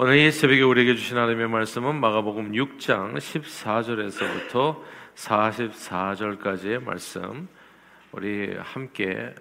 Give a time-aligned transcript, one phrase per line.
[0.00, 4.80] 오늘 이 새벽에 우리에게 주신 하나님의 말씀은 마가복음 6장 14절에서부터
[5.16, 7.48] 44절까지의 말씀.
[8.12, 9.34] 우리 함께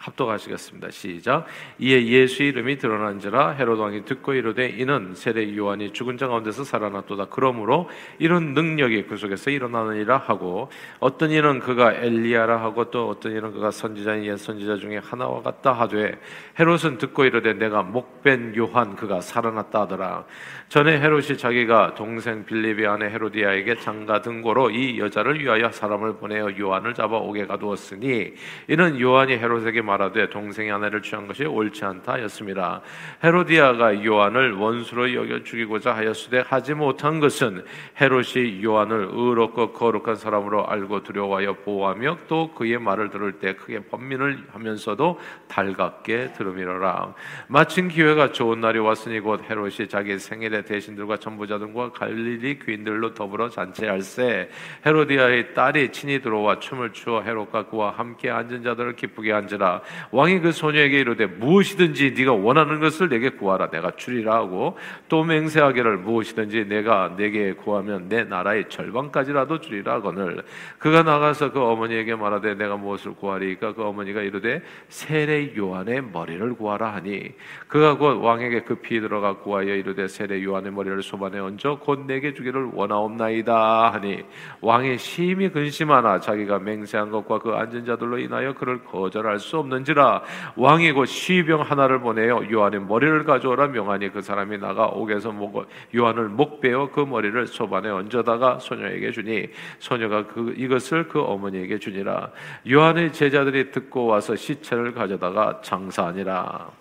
[0.00, 0.90] 합독하시겠습니다.
[0.90, 1.44] 시작.
[1.78, 7.26] 이에 예수 이름이 드러난지라 헤롯 왕이 듣고 이르되 이는 세례 요한이 죽은 자 가운데서 살아났도다.
[7.26, 10.70] 그러므로 이런 능력이 그 속에서 일어나느니라 하고
[11.00, 15.72] 어떤 이는 그가 엘리야라 하고 또 어떤 이는 그가 선지자인 옛 선지자 중에 하나와 같다
[15.72, 16.18] 하되
[16.58, 20.24] 헤롯은 듣고 이르되 내가 목벤 요한 그가 살아났다 하더라.
[20.70, 26.94] 전에 헤롯이 자기가 동생 빌립의 아내 헤로디아에게 장가 등고로 이 여자를 위하여 사람을 보내어 요한을
[26.94, 28.32] 잡아 옥에 가두었으니
[28.68, 32.80] 이는 요한이 헤롯에게 말하되 동생의 아내를 취한 것이 옳지 않다였습니다.
[33.24, 37.64] 헤로디아가 요한을 원수로 여겨 죽이고자 하였으되 하지 못한 것은
[38.00, 44.44] 헤롯이 요한을 의롭고 거룩한 사람으로 알고 두려워하여 보호하며 또 그의 말을 들을 때 크게 번민을
[44.52, 45.18] 하면서도
[45.48, 47.14] 달갑게 들음이로라.
[47.48, 54.50] 마침 기회가 좋은 날이 왔으니 곧 헤롯이 자기 생일에 대신들과 전부자들과 갈릴리 귀인들로 더불어 잔치할세
[54.86, 59.79] 헤로디아의 딸이 친히 들어와 춤을 추어 헤롯과 그와 함께 앉은 자들을 기쁘게 앉으라
[60.10, 63.70] 왕이 그 소녀에게 이르되 무엇이든지 네가 원하는 것을 내게 구하라.
[63.70, 64.76] 내가 주리라 하고
[65.08, 70.42] 또 맹세하기를 무엇이든지 내가 내게 구하면 내 나라의 절반까지라도 주리라 하거늘.
[70.78, 73.74] 그가 나가서 그 어머니에게 말하되 내가 무엇을 구하리까?
[73.74, 77.32] 그 어머니가 이르되 세례 요한의 머리를 구하라 하니.
[77.68, 82.70] 그가 곧 왕에게 급히 들어가 구하여 이르되 세례 요한의 머리를 소반에 얹어 곧 내게 주기를
[82.72, 84.22] 원하옵나이다 하니.
[84.60, 90.22] 왕이 심히 근심하나 자기가 맹세한 것과 그 앉은 자들로 인하여 그를 거절할 수 없는 지라
[90.56, 96.28] 왕이 곧 시병 하나를 보내어 요한의 머리를 가져오라 명하니 그 사람이 나가 옥에서 목, 요한을
[96.28, 99.48] 목베어 그 머리를 소반에 얹어다가 소녀에게 주니
[99.78, 102.30] 소녀가 그 이것을 그 어머니에게 주니라.
[102.70, 106.79] 요한의 제자들이 듣고 와서 시체를 가져다가 장사하니라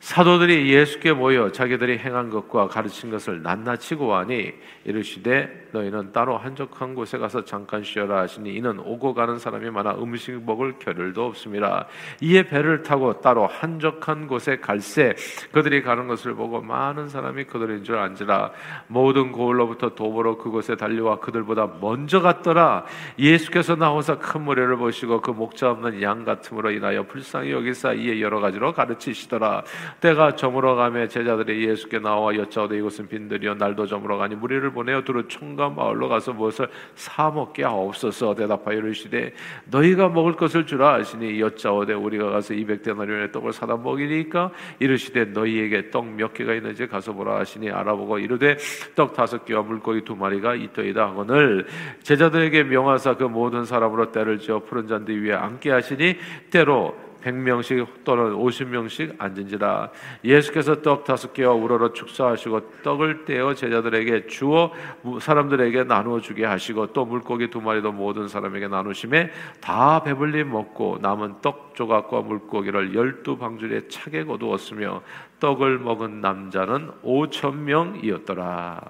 [0.00, 4.52] 사도들이 예수께 모여 자기들이 행한 것과 가르친 것을 낱낱이 고하니
[4.84, 10.42] 이르시되 너희는 따로 한적한 곳에 가서 잠깐 쉬어라 하시니 이는 오고 가는 사람이 많아 음식
[10.42, 11.86] 먹을 겨를도 없습니다.
[12.22, 15.14] 이에 배를 타고 따로 한적한 곳에 갈새
[15.52, 18.52] 그들이 가는 것을 보고 많은 사람이 그들인 줄 안지라.
[18.86, 22.86] 모든 고을로부터 도보로 그곳에 달려와 그들보다 먼저 갔더라.
[23.18, 28.40] 예수께서 나오사 큰 무리를 보시고 그 목자 없는 양 같음으로 인하여 불쌍히 여기사 이에 여러
[28.40, 29.62] 가지로 가르치시더라
[30.00, 35.26] 때가 저물어 가며 제자들이 예수께 나와 여짜오되 이곳은 빈들이요 날도 저물어 가니 무리를 보내어 두루
[35.26, 38.34] 총과 마을로 가서 무엇을 사 먹게 하옵소서.
[38.34, 39.32] 대답하여 이르시되
[39.70, 44.50] 너희가 먹을 것을 주라 하시니 여짜오되 우리가 가서 이백 데나리온의 떡을 사다 먹이니까?
[44.78, 48.56] 이르시되 너희에게 떡 몇 개가 있는지 가서 보라 하시니 알아보고 이르되
[48.94, 51.66] 떡 다섯 개와 물고기 두 마리가 있더이다 하거늘
[52.02, 56.16] 제자들에게 명하사 그 모든 사람으로 때를 지어 푸른 잔디 위에 앉게 하시니
[56.50, 59.90] 때로 100명씩 또는 50명씩 앉은지라
[60.24, 64.72] 예수께서 떡 다섯 개와 우러러 축사하시고 떡을 떼어 제자들에게 주어
[65.20, 71.40] 사람들에게 나누어 주게 하시고 또 물고기 두 마리도 모든 사람에게 나누심에 다 배불리 먹고 남은
[71.42, 75.02] 떡 조각과 물고기를 열두 방줄에 차게 거두었으며
[75.40, 78.80] 떡을 먹은 남자는 5천 명이었더라.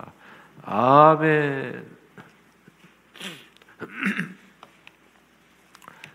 [0.63, 2.01] 아멘.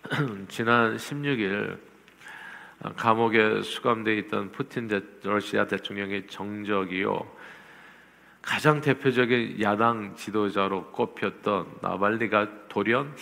[0.50, 1.95] 지난 16일
[2.96, 7.36] 감옥에 수감돼 있던 푸틴 대, 러시아 대통령의 정적이요
[8.42, 13.16] 가장 대표적인 야당 지도자로 꼽혔던 나발리가 돌연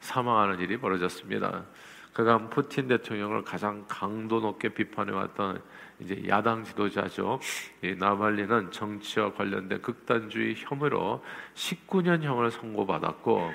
[0.00, 1.64] 사망하는 일이 벌어졌습니다.
[2.12, 5.62] 그가 푸틴 대통령을 가장 강도 높게 비판해왔던
[6.00, 7.40] 이제 야당 지도자죠.
[7.82, 11.24] 이 나발리는 정치와 관련된 극단주의 혐의로
[11.54, 13.50] 19년형을 선고받았고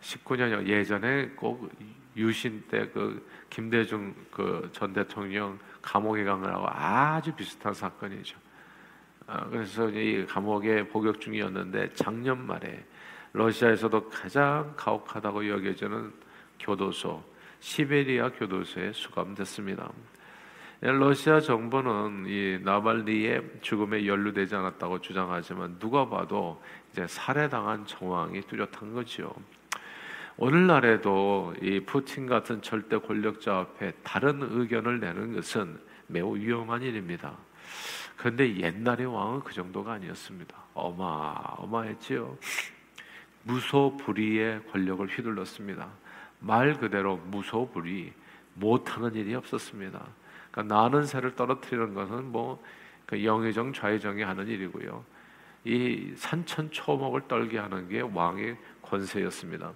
[0.00, 1.70] 19년형 예전에 꼭
[2.16, 8.36] 유신 때 그 김대중 그 전 대통령 감옥에 간 거하고 아주 비슷한 사건이죠.
[9.26, 12.84] 아, 그래서 이 감옥에 복역 중이었는데 작년 말에
[13.32, 16.12] 러시아에서도 가장 가혹하다고 여겨지는
[16.58, 17.22] 교도소
[17.60, 19.90] 시베리아 교도소에 수감됐습니다.
[20.80, 26.60] 러시아 정부는 이 나발리의 죽음에 연루되지 않았다고 주장하지만 누가 봐도
[26.90, 29.34] 이제 살해당한 정황이 뚜렷한 거죠.
[30.40, 35.78] 오늘날에도 이 푸틴 같은 절대 권력자 앞에 다른 의견을 내는 것은
[36.08, 37.36] 매우 위험한 일입니다.
[38.16, 40.56] 그런데 옛날의 왕은 그 정도가 아니었습니다.
[40.74, 42.36] 어마어마했지요.
[43.44, 45.88] 무소불위의 권력을 휘둘렀습니다.
[46.40, 48.12] 말 그대로 무소불위
[48.54, 50.04] 못하는 일이 없었습니다.
[50.50, 52.60] 그러니까 나는 새를 떨어뜨리는 것은 뭐
[53.10, 55.04] 그 영의정 좌의정이 하는 일이고요.
[55.64, 59.72] 이 산천초목을 떨게 하는 게 왕의 권세였습니다.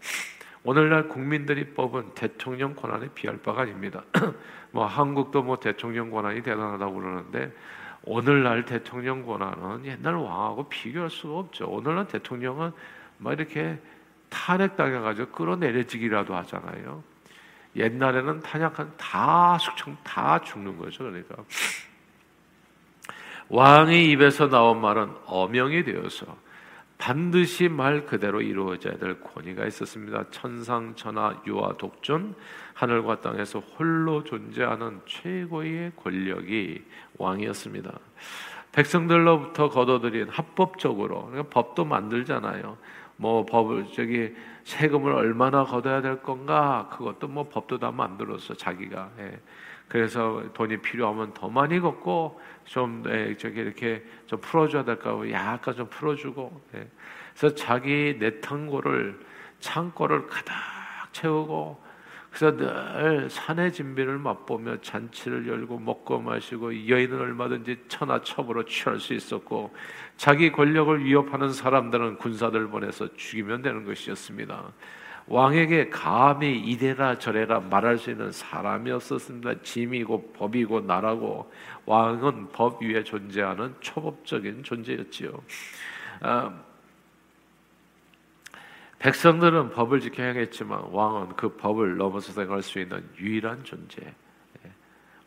[0.67, 4.03] 오늘날 국민들이 뽑은 대통령 권한에 비할 바가 아닙니다.
[4.73, 7.53] 뭐 한국도 뭐 대통령 권한이 대단하다고 그러는데
[8.03, 11.69] 오늘날 대통령 권한은 옛날 왕하고 비교할 수가 없죠.
[11.69, 12.73] 오늘날 대통령은
[13.19, 13.79] 막 이렇게
[14.31, 17.05] 탄핵당해가지고 끌어내려지기라도 하잖아요.
[17.77, 21.05] 옛날에는 탄약한 다 숙청 다 죽는 거죠.
[21.05, 21.37] 그러니까
[23.51, 26.39] 왕의 입에서 나온 말은 어명이 되어서
[27.05, 30.25] 반드시 말 그대로 이루어져야 될 권위가 있었습니다.
[30.31, 32.35] 천상천하 유아 독존
[32.73, 36.83] 하늘과 땅에서 홀로 존재하는 최고의 권력이
[37.19, 37.93] 왕이었습니다.
[38.73, 42.79] 백성들로부터 거둬들인 합법적으로 그러니까 법도 만들잖아요.
[43.17, 49.39] 뭐 법을 저기 세금을 얼마나 걷어야 될 건가 그것도 뭐 법도 다 만들었어 자기가 예.
[49.95, 55.89] 그래서 돈이 필요하면 더 많이 걷고 좀 예, 저기 이렇게 좀 풀어줘야 될까 약간 좀
[55.89, 56.89] 풀어주고 예.
[57.33, 59.21] 그래서 자기 내탕고를
[59.61, 60.53] 창고를 가득
[61.13, 61.81] 채우고
[62.29, 69.73] 그래서 늘 산의 진비를 맛보며 잔치를 열고 먹고 마시고 여인은 얼마든지 천하첩으로 취할 수 있었고
[70.17, 74.73] 자기 권력을 위협하는 사람들은 군사들 보내서 죽이면 되는 것이었습니다.
[75.27, 79.63] 왕에게 감히 이래라 저래라 말할 수 있는 사람이 없었습니다.
[79.63, 81.51] 짐이고 법이고 나라고
[81.87, 85.31] 왕은 법 위에 존재하는 초법적인 존재였지요.
[86.21, 86.53] 아,
[88.99, 94.03] 백성들은 법을 지켜야 했지만 왕은 그 법을 넘어서 생각할 수 있는 유일한 존재.
[94.03, 94.71] 예.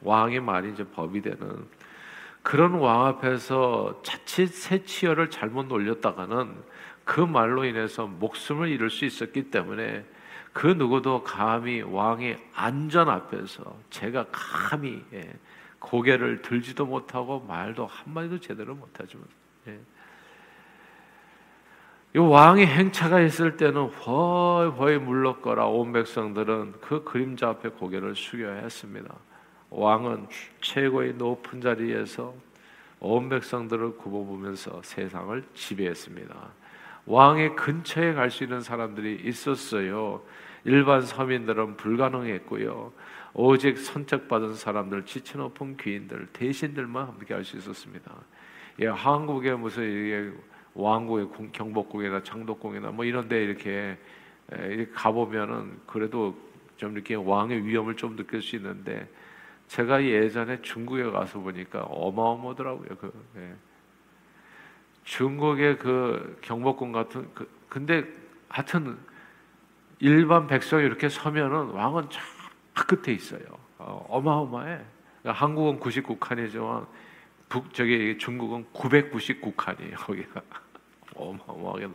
[0.01, 1.67] 왕의 말이 이제 법이 되는
[2.41, 6.55] 그런 왕 앞에서 자칫 새 치열을 잘못 놀렸다가는
[7.07, 10.03] 그 말로 인해서 목숨을 잃을 수 있었기 때문에
[10.51, 15.33] 그 누구도 감히 왕의 안전 앞에서 제가 감히 예,
[15.79, 19.25] 고개를 들지도 못하고 말도 한마디도 제대로 못하지만
[19.69, 19.79] 예.
[22.13, 29.15] 이 왕의 행차가 있을 때는 훨훨 물렀거라 온 백성들은 그 그림자 앞에 고개를 숙여야 했습니다.
[29.69, 30.27] 왕은
[30.59, 32.33] 최고의 높은 자리에서
[32.99, 36.66] 온 백성들을 굽어보면서 세상을 지배했습니다.
[37.07, 40.21] 왕의 근처에 갈 수 있는 사람들이 있었어요.
[40.65, 42.91] 일반 서민들은 불가능했고요.
[43.33, 48.11] 오직 선택받은 사람들, 지체 높은 귀인들, 대신들만 함께 할 수 있었습니다.
[48.81, 50.37] 예, 한국의 무슨
[50.73, 53.97] 왕국의 경복궁이나 장덕궁이나 뭐 이런 데 이렇게
[54.93, 56.37] 가 보면은 그래도
[56.75, 59.07] 좀 이렇게 왕의 위험을 좀 느낄 수 있는데
[59.67, 62.89] 제가 예전에 중국에 가서 보니까 어마어마하더라고요.
[62.99, 63.53] 그 예.
[65.07, 68.05] 중국의 그 경복궁 같은 그 근데
[68.49, 68.97] 하여튼
[69.99, 72.19] 일반 백성이 이렇게 서면은 왕은 저
[72.85, 73.39] 끝에 있어요.
[73.77, 74.81] 어, 마어마해
[75.21, 76.85] 그러니까 한국은 99칸이지만
[77.47, 79.95] 북 저기 중국은 999칸이에요.
[79.95, 80.41] 거기가.
[81.15, 81.87] 어마어마하게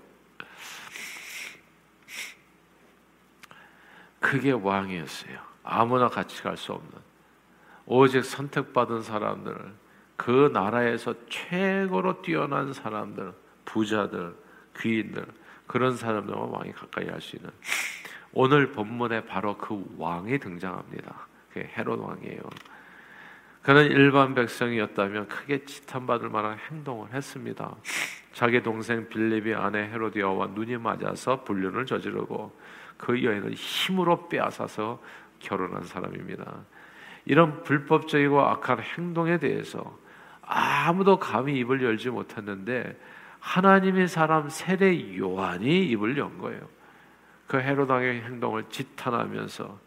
[4.20, 5.38] 그게 왕이었어요.
[5.62, 6.90] 아무나 같이 갈 수 없는
[7.84, 9.74] 오직 선택받은 사람들,
[10.22, 13.32] 그 나라에서 최고로 뛰어난 사람들,
[13.64, 14.32] 부자들,
[14.78, 15.26] 귀인들
[15.66, 17.50] 그런 사람들과 왕이 가까이 할 수 있는
[18.32, 21.26] 오늘 본문에 바로 그 왕이 등장합니다.
[21.52, 22.40] 그 헤롯 왕이에요.
[23.62, 27.74] 그는 일반 백성이었다면 크게 지탄받을 만한 행동을 했습니다.
[28.32, 32.56] 자기 동생 빌립이 아내 헤로디아와 눈이 맞아서 불륜을 저지르고
[32.96, 35.02] 그 여인을 힘으로 빼앗아서
[35.40, 36.64] 결혼한 사람입니다.
[37.24, 40.00] 이런 불법적이고 악한 행동에 대해서
[40.42, 42.98] 아무도 감히 입을 열지 못했는데
[43.40, 46.60] 하나님의 사람 세례 요한이 입을 연 거예요.
[47.46, 49.78] 그 헤로당의 행동을 지탄하면서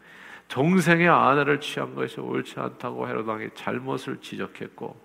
[0.48, 5.04] 동생의 아내를 취한 것이 옳지 않다고 헤로당의 잘못을 지적했고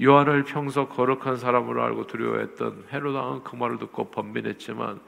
[0.00, 5.00] 요한을 평소 거룩한 사람으로 알고 두려워했던 헤로당은 그 말을 듣고 번민했지만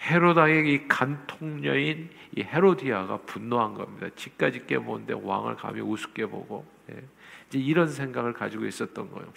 [0.00, 4.08] 헤로당의 이 간통녀인 이 헤로디아가 분노한 겁니다.
[4.16, 7.02] 지까지 깨보는데 왕을 감히 우습게 보고 예.
[7.60, 9.32] 이런 생각을 가지고 있었던 거예요.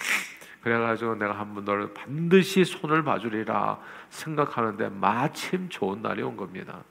[0.61, 6.83] 그래가지고 내가 한번 너를 반드시 손을 봐주리라 생각하는데 마침 좋은 날이 온 겁니다.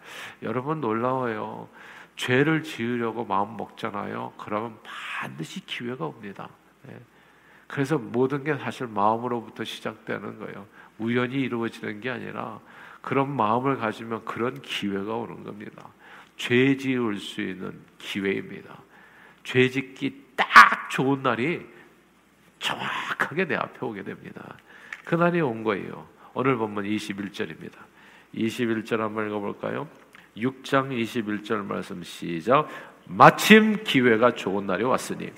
[0.42, 1.68] 여러분 놀라워요.
[2.16, 4.32] 죄를 지으려고 마음 먹잖아요.
[4.38, 6.48] 그러면 반드시 기회가 옵니다.
[6.88, 6.98] 예.
[7.66, 10.66] 그래서 모든 게 사실 마음으로부터 시작되는 거예요.
[10.98, 12.60] 우연히 이루어지는 게 아니라
[13.02, 15.88] 그런 마음을 가지면 그런 기회가 오는 겁니다.
[16.36, 18.78] 죄 지을 수 있는 기회입니다.
[19.44, 21.66] 죄 짓기 딱 좋은 날이
[22.58, 24.56] 정확하게 내 앞에 오게 됩니다.
[25.04, 26.06] 그날이 온 거예요.
[26.34, 27.74] 오늘 본문 21절입니다.
[28.34, 29.88] 21절 한번 읽어볼까요?
[30.36, 32.68] 6장 21절 말씀 시작.
[33.06, 35.32] 마침 기회가 좋은 날이 왔으니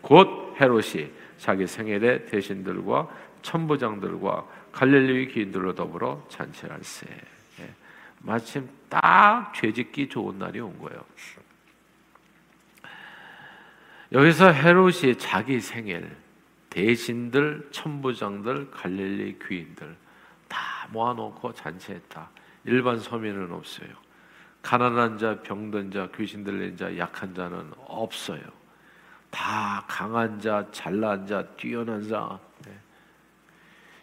[0.00, 3.08] 곧 헤롯이 자기 생일에 대신들과
[3.42, 7.06] 천부장들과 갈릴리 귀인들로 더불어 잔치할세.
[7.60, 7.74] 예.
[8.20, 11.04] 마침 딱 죄짓기 좋은 날이 온 거예요.
[14.12, 16.16] 여기서 헤롯이 자기 생일,
[16.70, 19.96] 대신들, 천부장들, 갈릴리 귀인들
[20.48, 22.30] 다 모아놓고 잔치했다.
[22.64, 23.88] 일반 서민은 없어요.
[24.62, 28.42] 가난한 자, 병든 자, 귀신 들린 자, 약한 자는 없어요.
[29.30, 32.72] 다 강한 자, 잘난 자, 뛰어난 자, 네.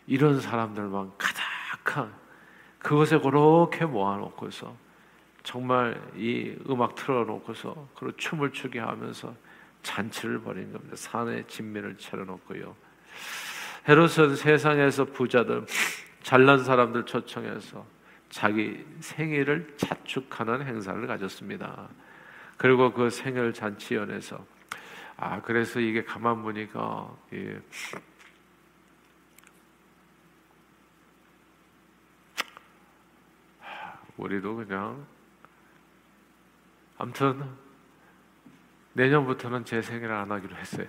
[0.07, 2.13] 이런 사람들만 가득한
[2.77, 4.75] 그것에 그렇게 모아놓고서
[5.41, 9.33] 정말 이 음악 틀어놓고서 그리고 춤을 추게 하면서
[9.85, 10.95] 잔치를 벌인 겁니다.
[10.95, 12.75] 산에 진미를 차려놓고요.
[13.87, 15.65] 헤롯은 세상에서 부자들,
[16.23, 17.85] 잘난 사람들 초청해서
[18.29, 21.87] 자기 생일을 자축하는 행사를 가졌습니다.
[22.57, 24.43] 그리고 그 생일 잔치연에서
[25.17, 27.61] 아 그래서 이게 가만 보니까 예.
[34.17, 35.05] 우리도 그냥
[36.97, 37.64] 아무튼
[38.95, 40.87] 내년부터는 제 생일을 안 하기로 했어요.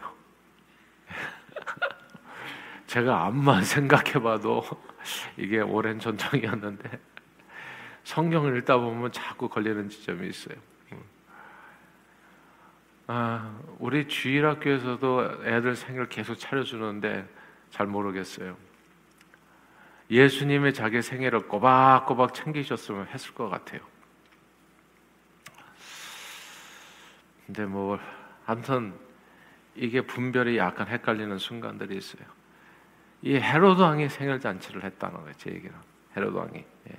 [2.86, 4.64] 제가 암만 생각해봐도
[5.36, 7.00] 이게 오랜 전통이었는데
[8.04, 10.56] 성경을 읽다 보면 자꾸 걸리는 지점이 있어요.
[13.08, 17.28] 아, 우리 주일학교에서도 애들 생일 계속 차려주는데
[17.70, 18.56] 잘 모르겠어요.
[20.10, 23.80] 예수님의 자기 생일을 꼬박꼬박 챙기셨으면 했을 것 같아요.
[27.46, 27.98] 근데 뭐
[28.44, 28.92] 아무튼
[29.74, 32.24] 이게 분별이 약간 헷갈리는 순간들이 있어요.
[33.22, 35.32] 이 헤로드 왕이 생일 잔치를 했다는 거예요.
[35.36, 35.74] 제 얘기는
[36.16, 36.56] 헤로드 왕이.
[36.58, 36.96] 예.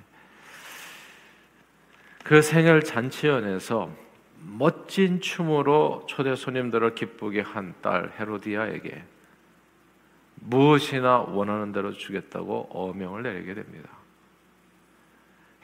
[2.24, 3.90] 그 생일 잔치연에서
[4.40, 9.04] 멋진 춤으로 초대 손님들을 기쁘게 한 딸 헤로디아에게
[10.40, 13.88] 무엇이나 원하는 대로 주겠다고 어명을 내리게 됩니다.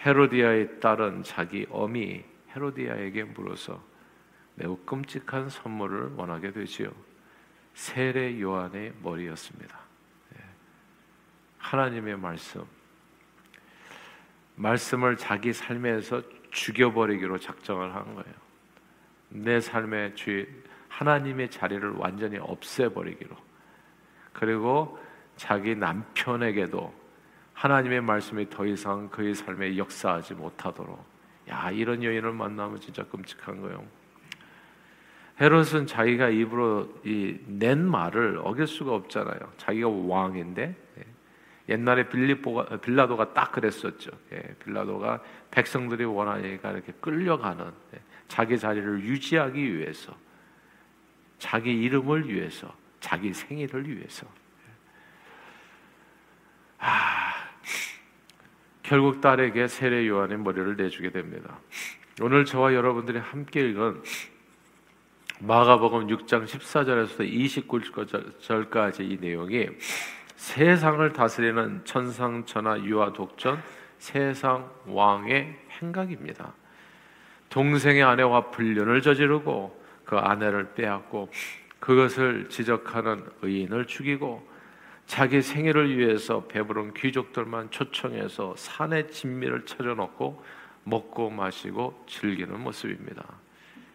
[0.00, 2.24] 헤로디아의 딸은 자기 어미
[2.54, 3.80] 헤로디아에게 물어서
[4.56, 6.90] 매우 끔찍한 선물을 원하게 되지요.
[7.74, 9.78] 세례 요한의 머리였습니다.
[10.36, 10.40] 예.
[11.58, 12.64] 하나님의 말씀,
[14.56, 18.34] 말씀을 자기 삶에서 죽여버리기로 작정을 한 거예요.
[19.30, 20.46] 내 삶의 주
[20.88, 23.36] 하나님의 자리를 완전히 없애버리기로.
[24.32, 24.98] 그리고
[25.36, 26.94] 자기 남편에게도
[27.54, 31.04] 하나님의 말씀이 더 이상 그의 삶에 역사하지 못하도록.
[31.48, 33.84] 야 이런 여인을 만나면 진짜 끔찍한 거예요.
[35.40, 36.88] 헤롯은 자기가 입으로
[37.46, 39.38] 낸 말을 어길 수가 없잖아요.
[39.56, 41.04] 자기가 왕인데 예.
[41.74, 44.10] 옛날에 빌리보가 빌라도가 딱 그랬었죠.
[44.32, 47.64] 예, 빌라도가 백성들이 원하니까 이렇게 끌려가는
[47.94, 50.16] 예, 자기 자리를 유지하기 위해서,
[51.38, 54.26] 자기 이름을 위해서, 자기 생일을 위해서.
[56.78, 57.32] 아,
[58.82, 61.58] 결국 딸에게 세례 요한의 머리를 내주게 됩니다.
[62.20, 64.02] 오늘 저와 여러분들이 함께 읽은
[65.40, 67.28] 마가복음 6장 14절에서
[67.68, 69.68] 29절까지 이 내용이
[70.36, 73.60] 세상을 다스리는 천상 천하 유아 독전
[73.98, 76.54] 세상 왕의 행각입니다.
[77.50, 81.30] 동생의 아내와 불륜을 저지르고 그 아내를 빼앗고
[81.80, 84.46] 그것을 지적하는 의인을 죽이고
[85.06, 90.44] 자기 생일을 위해서 배부른 귀족들만 초청해서 산의 진미를 차려놓고
[90.84, 93.24] 먹고 마시고 즐기는 모습입니다.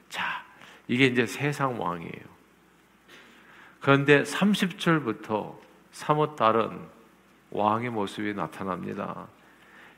[0.10, 0.49] 자,
[0.90, 2.40] 이게 이제 세상 왕이에요.
[3.80, 5.56] 그런데 30절부터
[5.92, 6.82] 사뭇 다른
[7.52, 9.28] 왕의 모습이 나타납니다.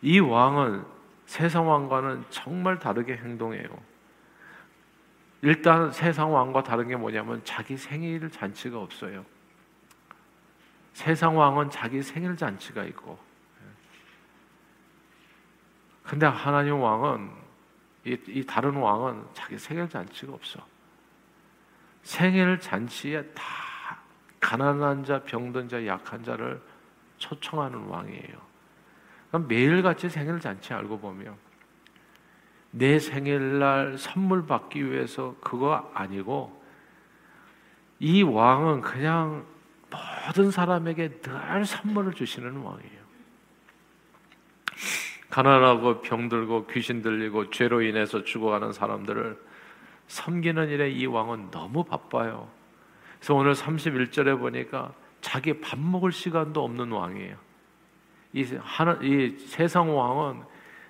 [0.01, 0.83] 이 왕은
[1.25, 3.69] 세상 왕과는 정말 다르게 행동해요.
[5.41, 9.25] 일단 세상 왕과 다른 게 뭐냐면 자기 생일 잔치가 없어요.
[10.91, 13.17] 세상 왕은 자기 생일 잔치가 있고,
[16.03, 17.31] 근데 하나님 왕은
[18.05, 20.70] 이, 이 다른 왕은 자기 생일 잔치가 없어.
[22.03, 23.43] 생일 잔치에 다
[24.39, 26.61] 가난한 자, 병든 자, 약한 자를
[27.17, 28.51] 초청하는 왕이에요.
[29.47, 31.35] 매일같이 생일 잔치 알고 보면
[32.71, 36.61] 내 생일날 선물 받기 위해서 그거 아니고
[37.99, 39.45] 이 왕은 그냥
[40.25, 43.01] 모든 사람에게 늘 선물을 주시는 왕이에요.
[45.29, 49.50] 가난하고 병들고 귀신 들리고 죄로 인해서 죽어가는 사람들을
[50.11, 52.49] 섬기는 일에 이 왕은 너무 바빠요.
[53.17, 54.91] 그래서 오늘 31절에 보니까
[55.21, 57.37] 자기 밥 먹을 시간도 없는 왕이에요.
[58.33, 60.41] 이, 하나, 이 세상 왕은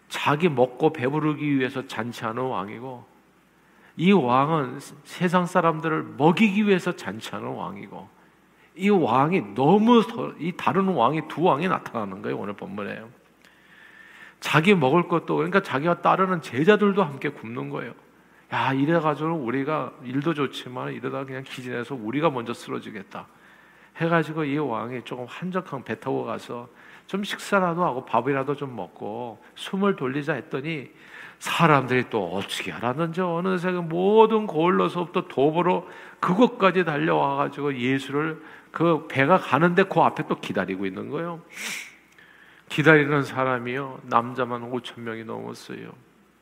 [0.10, 3.06] 자기 먹고 배부르기 위해서 잔치하는 왕이고,
[3.98, 8.10] 이 왕은 세상 사람들을 먹이기 위해서 잔치하는 왕이고,
[8.76, 10.02] 이 왕이 너무
[10.40, 13.04] 이 다른 왕이 두 왕이 나타나는 거예요 오늘 본문에.
[14.40, 17.94] 자기 먹을 것도 그러니까 자기가 따르는 제자들도 함께 굶는 거예요.
[18.54, 23.28] 야 이래 가지고 우리가 일도 좋지만 이러다 그냥 기진해서 우리가 먼저 쓰러지겠다.
[23.98, 26.68] 해가지고 이 왕이 조금 한적한 배 타고 가서
[27.08, 30.92] 좀 식사라도 하고 밥이라도 좀 먹고 숨을 돌리자 했더니
[31.40, 35.90] 사람들이 또 어떻게 알았는지 어느새 그 모든 고을로서부터 도보로
[36.20, 38.42] 그곳까지 달려와 가지고 예수를
[38.72, 41.42] 그 배가 가는데 그 앞에 또 기다리고 있는 거예요.
[42.70, 45.92] 기다리는 사람이요 남자만 5천 명이 넘었어요.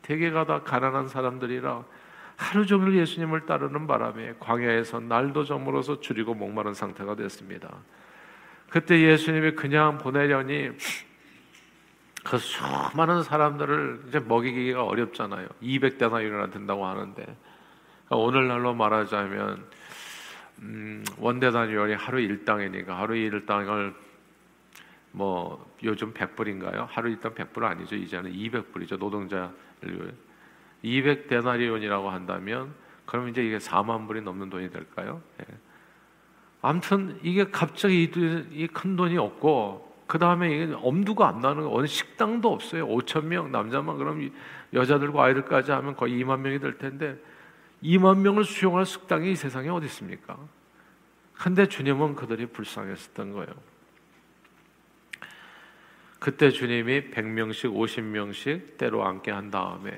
[0.02, 1.84] 대개가 다 가난한 사람들이라
[2.40, 7.70] 하루 종일 예수님을 따르는 바람에 광야에서 날도 저물어서 줄이고 목마른 상태가 됐습니다.
[8.70, 10.70] 그때 예수님이 그냥 보내려니
[12.24, 15.50] 그 수많은 사람들을 이제 먹이기가 어렵잖아요.
[15.62, 17.24] 200대나 일어나 된다고 하는데
[18.06, 19.66] 그러니까 오늘날로 말하자면
[20.60, 23.94] 음, 원대 단위원이 하루 일당이니까 하루 일당을
[25.12, 26.88] 뭐 요즘 100불인가요?
[26.88, 27.98] 하루 일당 100불 아니죠.
[27.98, 28.98] 이제는 200불이죠.
[28.98, 29.52] 노동자
[30.84, 32.74] 200데나리온이라고 한다면
[33.06, 35.22] 그럼 이제 이게 4만 불이 넘는 돈이 될까요?
[35.42, 35.46] 예.
[36.62, 42.52] 아무튼 이게 갑자기 이 큰 돈이 없고 그 다음에 이게 엄두가 안 나는 어느 식당도
[42.52, 42.88] 없어요.
[42.88, 44.32] 5천 명 남자만 그럼
[44.74, 47.18] 여자들과 아이들까지 하면 거의 2만 명이 될 텐데
[47.84, 50.38] 2만 명을 수용할 식당이 이 세상에 어디 있습니까?
[51.34, 53.48] 근데 주님은 그들이 불쌍했었던 거예요.
[56.20, 59.98] 그때 주님이 100명씩 50명씩 때로 앉게 한 다음에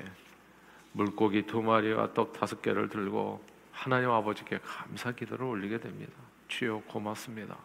[0.92, 6.12] 물고기 두 마리와 떡 다섯 개를 들고 하나님 아버지께 감사 기도를 올리게 됩니다.
[6.48, 7.56] 주여 고맙습니다.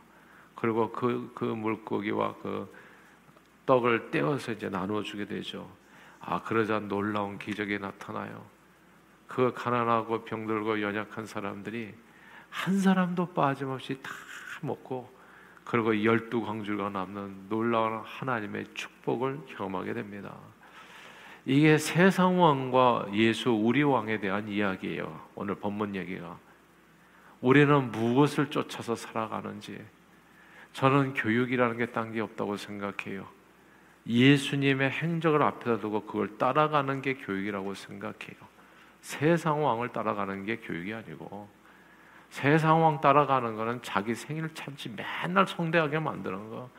[0.55, 2.73] 그리고 그, 그 물고기와 그
[3.65, 5.69] 떡을 떼어서 이제 나누어 주게 되죠.
[6.19, 8.43] 아, 그러자 놀라운 기적이 나타나요.
[9.27, 11.93] 그 가난하고 병들고 연약한 사람들이
[12.49, 14.11] 한 사람도 빠짐없이 다
[14.61, 15.15] 먹고
[15.65, 20.33] 그리고 열두 광주가 남는 놀라운 하나님의 축복을 경험하게 됩니다.
[21.49, 25.27] 이게 세상 왕과 예수 우리 왕에 대한 이야기예요.
[25.33, 26.37] 오늘 본문 얘기가.
[27.39, 29.79] 우리는 무엇을 쫓아서 살아가는지
[30.73, 33.25] 저는 교육이라는 게 딴 게 없다고 생각해요.
[34.05, 38.35] 예수님의 행적을 앞에다 두고 그걸 따라가는 게 교육이라고 생각해요.
[38.99, 41.47] 세상 왕을 따라가는 게 교육이 아니고
[42.29, 46.69] 세상 왕 따라가는 거는 자기 생일 참지 맨날 성대하게 만드는 거.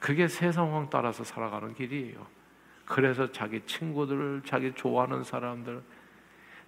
[0.00, 2.41] 그게 세상 왕 따라서 살아가는 길이에요.
[2.84, 5.82] 그래서 자기 친구들, 자기 좋아하는 사람들.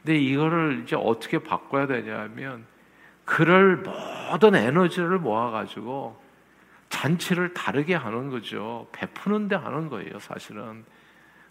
[0.02, 2.66] 근데 이거를 이제 어떻게 바꿔야 되냐면
[3.24, 3.76] 그럴
[4.30, 6.22] 모든 에너지를 모아가지고
[6.90, 8.88] 잔치를 다르게 하는 거죠.
[8.92, 10.84] 베푸는데 하는 거예요, 사실은.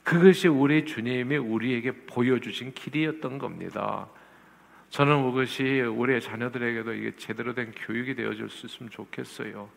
[0.04, 4.08] 그것이 우리 주님이 우리에게 보여주신 길이었던 겁니다.
[4.90, 9.70] 저는 그것이 우리 자녀들에게도 이게 제대로 된 교육이 되어줄 수 있으면 좋겠어요.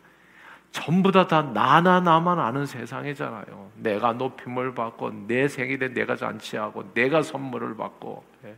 [0.71, 3.71] 전부 다 다 나나 나만 아는 세상이잖아요.
[3.75, 8.23] 내가 높임을 받고 내 생일에 내가 잔치하고 내가 선물을 받고.
[8.45, 8.55] 예.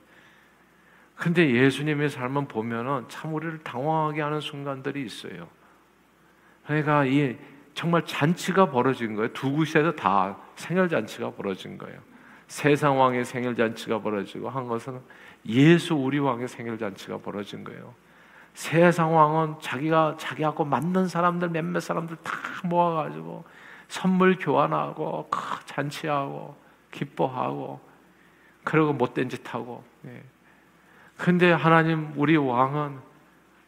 [1.15, 5.47] 근데 예수님의 삶은 보면은 참 우리를 당황하게 하는 순간들이 있어요.
[6.65, 7.37] 그러니까 이
[7.73, 9.31] 정말 잔치가 벌어진 거예요.
[9.33, 11.99] 두 곳에서 다 생일 잔치가 벌어진 거예요.
[12.47, 14.99] 세상 왕의 생일 잔치가 벌어지고 한 것은
[15.45, 17.93] 예수 우리 왕의 생일 잔치가 벌어진 거예요.
[18.59, 22.33] 세상 왕은 자기가 자기하고 맞는 사람들 몇몇 사람들 다
[22.65, 23.45] 모아가지고
[23.87, 25.29] 선물 교환하고
[25.63, 26.57] 잔치하고
[26.91, 27.79] 기뻐하고
[28.65, 29.85] 그리고 못된 짓 하고.
[30.07, 30.21] 예.
[31.15, 32.99] 근데 하나님 우리 왕은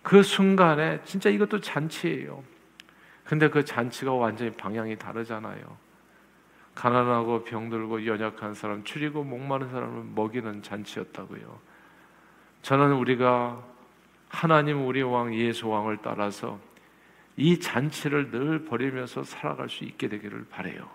[0.01, 2.43] 그 순간에 진짜 이것도 잔치예요.
[3.23, 5.77] 근데 그 잔치가 완전히 방향이 다르잖아요.
[6.75, 11.59] 가난하고 병들고 연약한 사람, 추리고 목마른 사람을 먹이는 잔치였다고요.
[12.61, 13.70] 저는 우리가
[14.31, 16.57] 하나님 우리 왕 예수 왕을 따라서
[17.35, 20.89] 이 잔치를 늘 버리면서 살아갈 수 있게 되기를 바래요.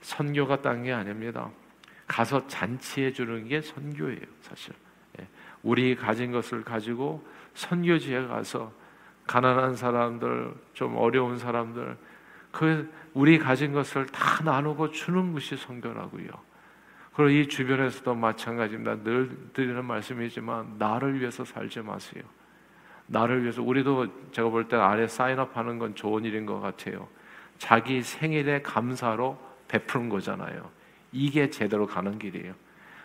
[0.00, 1.50] 선교가 딴게 아닙니다.
[2.06, 4.72] 가서 잔치해 주는 게 선교예요, 사실.
[5.20, 5.26] 예.
[5.62, 8.72] 우리 가진 것을 가지고 선교지에 가서
[9.26, 11.96] 가난한 사람들, 좀 어려운 사람들,
[12.52, 16.28] 그 우리 가진 것을 다 나누고 주는 것이 선교라고요.
[17.14, 19.02] 그리고 이 주변에서도 마찬가지입니다.
[19.02, 22.22] 늘 드리는 말씀이지만 나를 위해서 살지 마세요.
[23.10, 27.08] 나를 위해서 우리도 제가 볼 때 아래 사인업 하는 건 좋은 일인 것 같아요.
[27.58, 29.36] 자기 생일에 감사로
[29.68, 30.70] 베푸는 거잖아요.
[31.12, 32.54] 이게 제대로 가는 길이에요.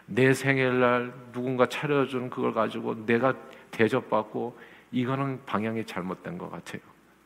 [0.06, 3.34] 내 생일날 누군가 차려준 그걸 가지고 내가
[3.72, 4.58] 대접받고
[4.92, 6.82] 이거는 방향이 잘못된 것 같아요.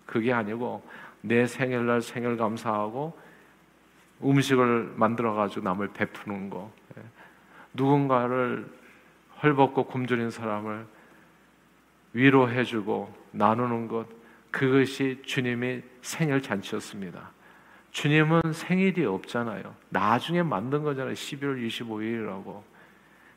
[0.05, 0.81] 그게 아니고
[1.21, 3.17] 내 생일날 생일 감사하고
[4.23, 6.71] 음식을 만들어 가지고 남을 베푸는 거.
[6.97, 7.01] 예.
[7.73, 8.65] 누군가를
[9.43, 10.85] 헐벗고 굶주린 사람을
[12.19, 14.05] 위로해 주고 나누는 것
[14.51, 17.31] 그것이 주님의 생일 잔치였습니다.
[17.91, 19.73] 주님은 생일이 없잖아요.
[19.89, 21.13] 나중에 만든 거잖아요.
[21.13, 22.61] 12월 25일이라고.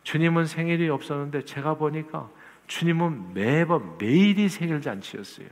[0.03, 2.29] 주님은 생일이 없었는데 제가 보니까
[2.66, 5.47] 주님은 매번 매일이 생일 잔치였어요.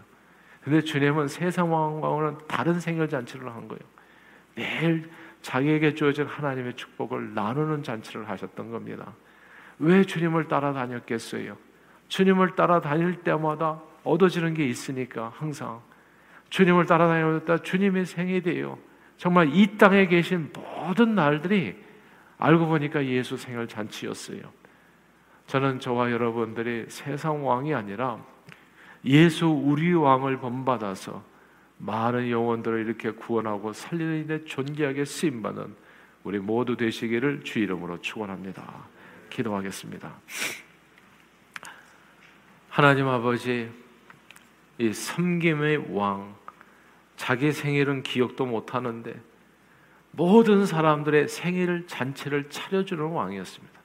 [0.62, 3.80] 근데 주님은 세상 왕과는 다른 생일 잔치를 한 거예요.
[4.56, 5.08] 매일
[5.40, 9.14] 자기에게 주어진 하나님의 축복을 나누는 잔치를 하셨던 겁니다.
[9.78, 11.69] 왜 주님을 따라다녔겠어요?
[12.10, 15.80] 주님을 따라다닐 때마다 얻어지는 게 있으니까 항상
[16.50, 18.78] 주님을 따라다니다 주님의 생일이에요.
[19.16, 21.76] 정말 이 땅에 계신 모든 날들이
[22.36, 24.40] 알고 보니까 예수 생일 잔치였어요.
[25.46, 28.18] 저는 저와 여러분들이 세상 왕이 아니라
[29.04, 31.22] 예수 우리 왕을 본받아서
[31.78, 35.74] 많은 영혼들을 이렇게 구원하고 살리는 데 존귀하게 쓰임 받는
[36.24, 38.64] 우리 모두 되시기를 주 이름으로 축원합니다.
[39.30, 40.12] 기도하겠습니다.
[42.70, 43.68] 하나님 아버지
[44.78, 46.36] 이 섬김의 왕
[47.16, 49.20] 자기 생일은 기억도 못 하는데
[50.12, 53.80] 모든 사람들의 생일 잔치를 차려주는 왕이었습니다.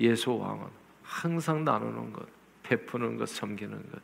[0.00, 0.66] 예수 왕은
[1.04, 2.26] 항상 나누는 것,
[2.64, 4.02] 베푸는 것, 섬기는 것.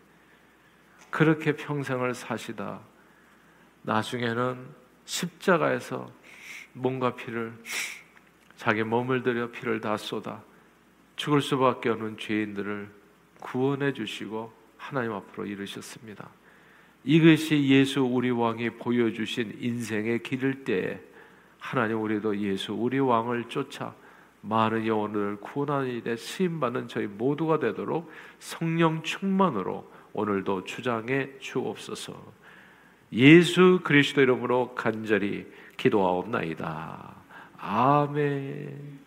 [1.10, 2.82] 그렇게 평생을 사시다
[3.82, 4.64] 나중에는
[5.06, 6.08] 십자가에서
[6.72, 7.52] 몸과 피를
[8.54, 10.40] 자기 몸을 들여 피를 다 쏟아
[11.16, 13.03] 죽을 수밖에 없는 죄인들을
[13.44, 16.28] 구원해 주시고 하나님 앞으로 이르셨습니다.
[17.04, 21.00] 이것이 예수 우리 왕이 보여주신 인생의 길일 때
[21.58, 23.94] 하나님 우리도 예수 우리 왕을 쫓아
[24.40, 32.14] 많은 영혼을 구원하는 일에 쓰임 받는 저희 모두가 되도록 성령 충만으로 오늘도 주장해 주옵소서.
[33.12, 37.14] 예수 그리스도 이름으로 간절히 기도하옵나이다.
[37.58, 39.03] 아멘.